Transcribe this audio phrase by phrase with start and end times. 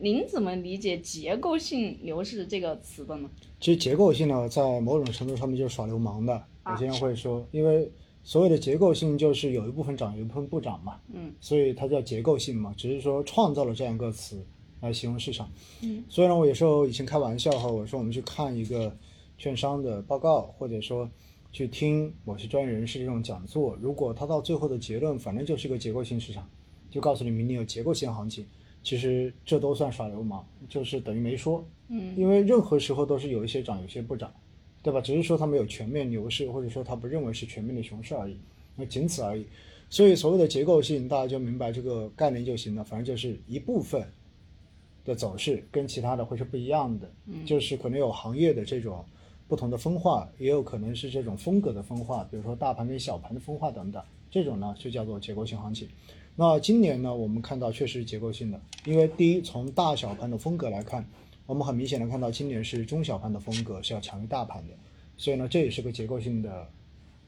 [0.00, 3.28] 您怎么理解结构性牛市这个词的呢？
[3.58, 6.40] 其实结构性呢，在某种程度上面就是耍流氓的。
[6.66, 7.90] 有些人会说，因为
[8.22, 11.00] 所谓的结构性就是有一部分涨，有一部分不涨嘛。
[11.12, 11.32] 嗯。
[11.40, 14.40] 所以它叫结构性嘛，只是说创造了这样一个词
[14.80, 15.50] 来形容市场。
[15.82, 16.04] 嗯。
[16.08, 18.96] 所以呢，我有时候以前开玩笑哈，我说我们去看一个
[19.36, 21.10] 券商的报告，或者说
[21.50, 26.48] 去听某些专业人士这种讲座，如果他到最后的结论，反正就是一个结构性市场，
[26.88, 28.46] 就告诉你明年有结构性行情。
[28.82, 31.64] 其实这都算耍流氓，就是等于没说。
[31.88, 34.32] 嗯，因为任何时候都是有一些涨，有些不涨，
[34.82, 35.00] 对吧？
[35.00, 38.36] 只是说它没有全面牛市，或者说它不认为是全面的熊市而已，
[38.76, 39.46] 那仅此而已。
[39.90, 42.84] 所以所谓的结构性，大家就明白这个概念就行了。
[42.84, 44.06] 反正就是一部分
[45.04, 47.10] 的走势跟其他的会是不一样的，
[47.46, 49.02] 就是可能有行业的这种
[49.48, 55.88] 不同的分化，也有可能是这种风格的分化，比如说大盘跟小盘的分化等等，这种呢就叫做结构性行情。
[56.40, 61.04] 那今年呢，我们看到确实是结构性的，因为第一，从大小盘的风格来看，
[61.46, 64.74] 我们很明显的看到今年是中小盘的风格是要强于大盘的，
[65.16, 66.64] 所以呢，这也是个结构性的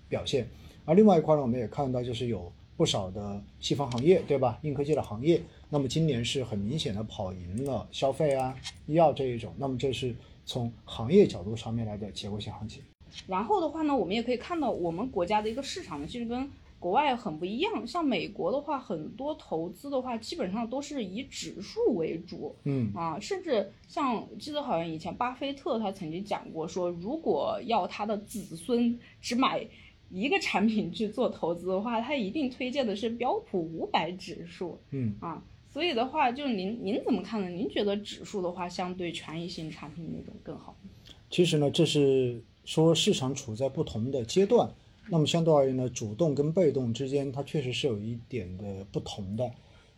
[0.09, 0.49] 表现。
[0.85, 4.61] 而另外一块呢，我们也看到就是有不少的细分行业，对吧？
[4.63, 10.15] 硬科技的行业，那么今年是很明显的跑赢了消费啊、医药这一种，那么这是
[10.47, 12.81] 从行业角度上面来的结构性行情。
[13.27, 16.49] 然后的话呢，我们也可以看到我们国家的一个市场呢，其实跟
[16.81, 29.63] 国外很不一样，像美国的话，很多投资的话，基本上都是以指数为主，嗯啊，甚至像记得好像以前巴菲特他曾经讲过，说如果要他的子孙只买
[30.11, 37.49] 一个产品去做投资的话，他一定推荐的是标普五百指数，嗯啊，所以的话，就是您您怎么看呢？
[37.51, 40.75] 您觉得指数的话，相对权益性产品那种更好？
[41.29, 44.71] 其实呢，这是说市场处在不同的阶段。
[45.11, 49.51] 那么相对而言呢，主动跟被动之间，它确实是有一点的不同的。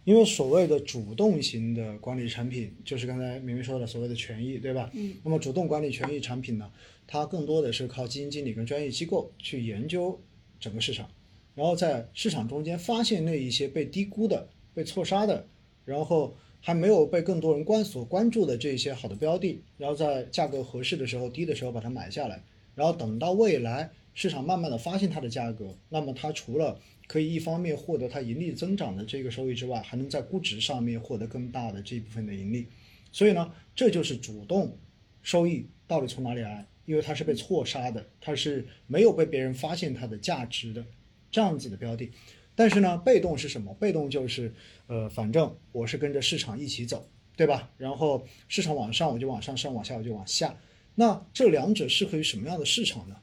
[0.05, 4.91] 因为所谓的主动型的管理产品，就是刚才明明说的所谓的权益，对吧？
[4.95, 5.15] 嗯。
[5.23, 6.69] 那么主动管理权益产品呢，
[7.07, 10.19] 它更多的是靠基金经理跟专业机构去研究
[10.59, 11.09] 整个市场，
[11.55, 15.47] 然后在市场中间发现那一些被低估的、被错杀的，
[15.85, 22.43] 然后还没有被更多人关所关注的这些好的标的，然后在价格合适的时候、低的时候把它买下来，
[22.75, 23.93] 然后等到未来。
[24.15, 32.67] 市场慢慢的发现它的价格，那么它除了可以一方面获得它盈利增长的这个收益之外，还能在估值上面获得更大的这一部分的盈利。
[33.11, 34.77] 所以呢，这就是主动
[35.23, 36.67] 收益到底从哪里来？
[36.85, 40.85] 因为它是被错杀的，它是没有被别人发现它的价值的
[41.31, 42.11] 这样子的标的。
[42.55, 43.73] 但是呢，被动是什么？
[43.75, 44.53] 被动就是
[44.89, 47.71] 呃，反正我是跟着市场一起走，对吧？
[47.79, 50.55] 然后市场往上我就往上升，往下我就往下。
[50.97, 53.17] 那这两者适合于什么样的市场呢？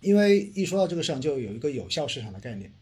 [0.00, 2.72] 因为一说到这个市场，就有一个有效市场的概念。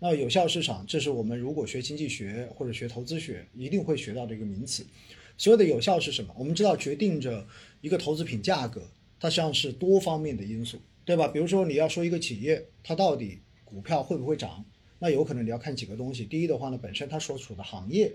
[0.00, 4.86] 那有效市场，这是我们如果学经济学或者学投资学，一定会学到的一个名词。
[5.36, 6.34] 所谓的有效是什么？
[6.38, 7.46] 我们知道，决定着
[7.80, 8.82] 一个投资品价格，
[9.18, 11.26] 它实际上是多方面的因素，对吧？
[11.28, 14.64] 比如说，你要说一个企业，它到底股票会不会涨，
[14.98, 16.24] 那有可能你要看几个东西。
[16.24, 18.12] 第一的话呢，本身它所处的行业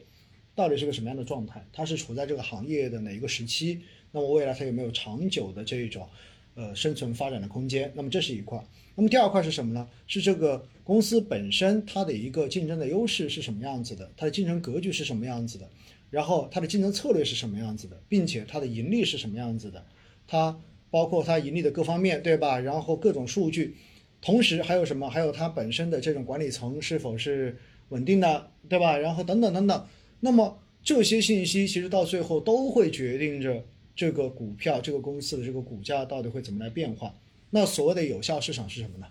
[0.55, 3.81] 到底是个什么样的状态，它是处在这个行业的哪一个时期，
[4.11, 6.07] 那么未来它有没有长久的这种。
[6.55, 8.63] 呃，生存发展的空间，那么这是一块。
[8.95, 9.87] 那么第二块是什么呢？
[10.05, 14.11] 是这个公司本身它的一个竞争的优势是什么样子的？
[14.15, 15.67] 它的竞争格局是什么样子的？
[16.11, 17.99] 然后它的竞争策略是什么样子的？
[18.07, 19.83] 并且它的盈利是什么样子的？
[20.27, 20.55] 它
[20.91, 22.59] 包括它盈利的各方面，对吧？
[22.59, 23.75] 然后各种数据，
[24.21, 25.09] 同时还有什么？
[25.09, 27.57] 还有它本身的这种管理层是否是
[27.89, 28.95] 稳定的，对吧？
[28.95, 29.87] 然后等等等等。
[30.19, 33.65] 那么这些信息其实到最后都会决定着。
[33.95, 37.15] 这个股票，这个公司的这个股价到底会怎么来变化？
[37.51, 39.07] 那所谓的有效市场是什么呢？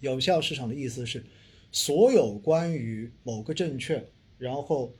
[0.00, 1.24] 有效市场的意思是，
[1.72, 4.06] 所有关于某个证券，
[4.38, 4.92] 然后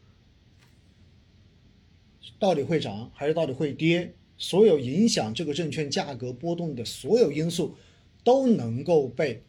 [2.39, 7.77] 到底会涨还是到底会跌，所有影响这个证券价格波动的所有因素，
[8.25, 9.43] 都能够被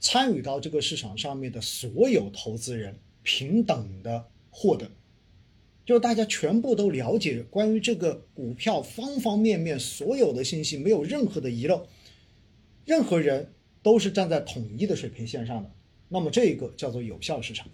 [0.00, 4.90] 参与到这个市场上面的所有投资人平等的获得。
[5.84, 11.86] 就是大家全部都了解关于这个股票方方面面所有的信息，没有任何的遗漏，
[12.84, 13.52] 任何人
[13.82, 15.70] 都是站在统一的水平线上的。
[16.08, 17.66] 那么这个叫做有效市场。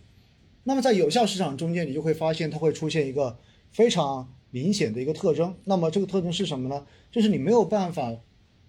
[0.64, 3.38] 那么在有效市场中间，你就会发现它会出现一个
[3.72, 5.54] 非常明显的一个特征。
[5.64, 6.86] 那么这个特征是什么呢？
[7.10, 8.14] 就是你没有办法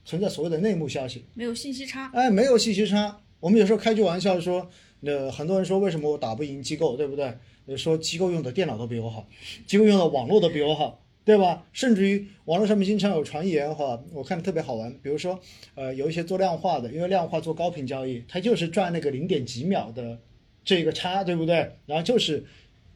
[0.06, 2.10] 存在所谓的内幕消息，没有信息差。
[2.14, 3.22] 哎，没有信息差。
[3.40, 4.70] 我们有时候开句玩笑说，
[5.02, 7.38] 那很多人说为什么我打不赢机构，对不对？
[7.78, 9.28] 说机构用的电脑都比我好，
[9.66, 11.66] 机构用的网络都比我好，对吧？
[11.74, 14.92] 甚至于网络上面经常有传言哈，我看特别好玩。
[15.04, 15.40] 比如说，
[15.76, 20.18] 呃，有一些做量化的，因为量化做高频交易，它就是赚那个零点几秒的
[20.64, 21.72] 这个差，对不对？
[21.86, 22.44] 然后就是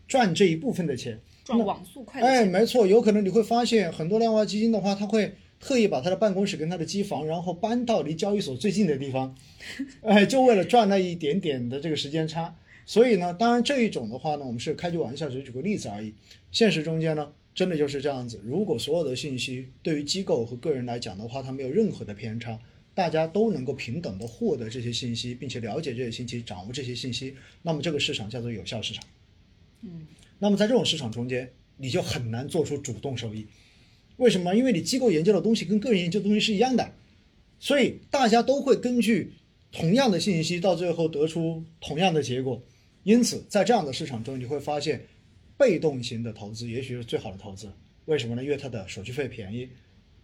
[0.08, 1.20] 赚这一部分的钱。
[1.44, 9.36] 赚网速快的哎，没错，有可能你会发现很多量化基金的话，它会特意把他的办公室跟他的机房，然后搬到离交易所最近的地方，
[10.02, 12.56] 哎，就为了赚那一点点的这个时间差。
[12.86, 16.14] 所以呢，当然这一种的话呢，我们是开句玩笑，只是举个例子而已。
[16.52, 18.42] 现实中间呢，真的就是这样子。
[18.44, 22.60] 如果所有的信息对于机构和个人来讲的话，它没有任何的偏差，
[22.94, 29.04] 大家都能够平等的获得这些信息，并且了解这些信息，掌握这些信息，那么这个市场叫做有效市场。
[29.82, 30.06] 嗯，
[30.40, 33.48] 那么在这种市场中间，你就很难做出主动收益。
[34.18, 34.56] 为什么？
[34.56, 36.94] 因为你机构研究的东西跟个人研究的东西是一样的，
[37.60, 39.34] 所以大家都会根据
[39.72, 42.62] 同样的信息，到最后得出同样的结果。
[43.04, 45.06] 因此，在这样的市场中，你会发现，
[45.58, 47.72] 被动型的投资也许是最好的投资。
[48.06, 48.44] 为什么呢？
[48.44, 49.70] 因为它的手续费便宜，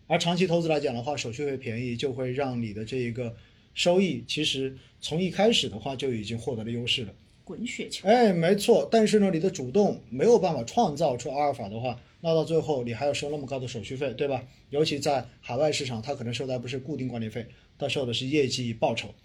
[0.08, 3.36] 而长期投资来讲的话，手续费便宜就会让你的这一个
[3.74, 7.14] 收益，其实从一开始的话就已经获得了优势了。
[7.44, 8.08] 滚雪球。
[8.08, 14.46] 哎，没错，但是呢，你的主动没有办法创造出阿尔法的话，那到最后你还要收那么高的手续费，对吧？
[14.70, 17.48] 尤其在海外市场，它可能收的不是固定管理费，
[17.78, 19.16] 它收的是业绩报酬，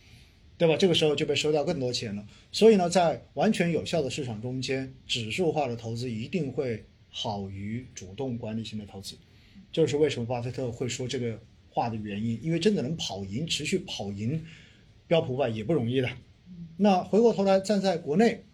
[0.57, 0.77] 对吧？
[0.77, 2.27] 这个时候就被收掉更多钱了。
[2.53, 9.17] 所以呢，在完全有效的市场中间，指数化的投资一定会好于主动管理型的投资。
[9.73, 14.45] 这就是为什么巴菲特会说这个话的原因，因为真的能跑赢、持续跑赢
[15.09, 16.09] 标普五百也不容易的。
[16.77, 18.45] 那回过头来站在国内，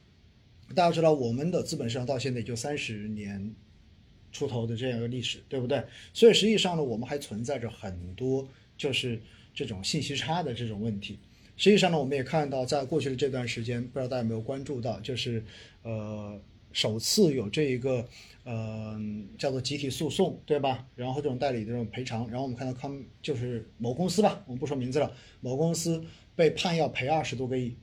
[0.75, 3.55] 大家知道我们的资本市场到现在也就三十年
[4.33, 5.85] 出头的这样一个历史，对不对？
[6.15, 8.49] 所以实际上呢，我们还存在着很多
[8.79, 9.21] 就是
[9.53, 11.19] 这种信息差的这种问题。
[11.61, 15.45] 实际上呢，我们也看到，在过去的这段时间，不知道大家有没有关注到，就是
[15.83, 16.41] 呃，
[16.73, 18.03] 首次有这一个
[18.45, 18.99] 呃
[19.37, 20.87] 叫做集体诉讼，对吧？
[20.97, 25.13] 然后这种代理的这种赔偿，然后我们看到康就是某公司吧，我们不说名字了，
[25.43, 26.03] 某公司
[26.35, 27.77] 被判要赔二十多个亿，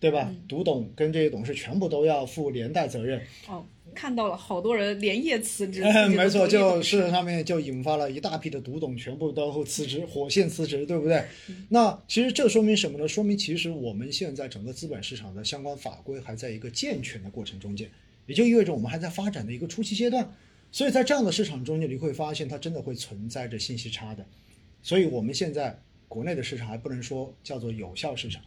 [0.00, 0.32] 对吧？
[0.48, 3.20] 独董跟这些董事全部都要负连带责任。
[3.48, 3.64] 哦，
[3.94, 5.82] 看到了，好多人连夜辞职。
[6.14, 11.24] 没错，就事是上面就引发了一大批的独董全部都辞职，火线辞职，对不对？
[11.70, 13.08] 那其实这说明什么呢？
[13.08, 17.90] 说明其实我们现在整个资本市场的相关法规还在一个健全的过程中间，
[18.26, 20.32] 也就意味着我们还在发展的一个初期阶段。
[20.70, 24.24] 所以在这样的市场中间，你会发现它真的会存在着信息差的。
[24.82, 28.42] 所以我们现在国内的市场还不能说叫做有效市场，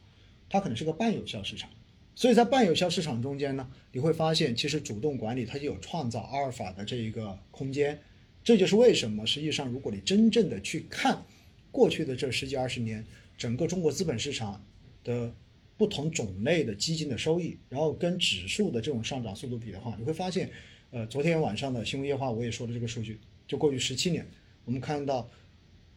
[0.51, 1.69] 它可能是个半有效市场。
[2.13, 7.98] 所以在半有效市场中间呢，你会发现其实主动管理它就有创造阿尔法的这一个空间。
[8.44, 11.24] 这就是为什么实际上如果你真正的去看
[11.71, 13.06] 过去的这十几二十年
[13.38, 14.62] 整个中国资本市场
[15.03, 15.33] 的
[15.77, 20.50] 不同种类的基金的收益，然后跟指数的这种上涨速度比的话，你会发现，
[20.92, 24.27] 呃，昨天晚上的新闻夜话我也说了这个数据，就过去十七年，
[24.65, 25.27] 我们看到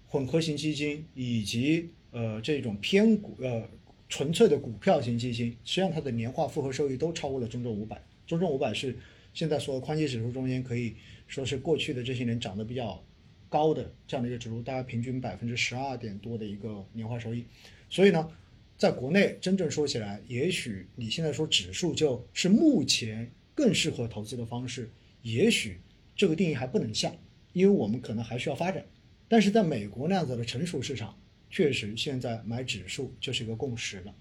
[0.06, 3.69] 混合型基金以及呃这种偏股呃
[4.09, 8.01] 纯粹的股票型基金，实际上它的年化复合收益都超过了中证五百。
[8.27, 8.97] 中证五百是
[9.33, 10.95] 现在所有宽基指数中间可以
[11.27, 13.03] 说是过去的这些年涨得比较
[13.49, 17.45] 高的这样的一个指数，大概平均百分之十二点多的一个年化收益。
[17.89, 18.29] 所以呢，
[18.77, 24.91] 在国内真正说起来，也许你现在说指数就是目前更适合投资的方式，
[25.23, 25.81] 也许
[26.17, 27.12] 这个定义还不能下，
[27.53, 28.85] 因为我们可能还需要发展。
[29.29, 31.19] 但是在美国那样子的成熟市场，
[31.55, 34.12] 确实现在买指数就是一个共识了。